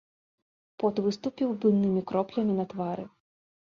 [0.85, 3.03] Пот выступіў буйнымі кроплямі на твары.